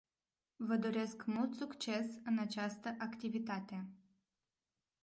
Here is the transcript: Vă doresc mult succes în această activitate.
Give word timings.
Vă 0.55 0.75
doresc 0.77 1.25
mult 1.25 1.53
succes 1.55 2.05
în 2.25 2.37
această 2.37 2.95
activitate. 2.99 3.89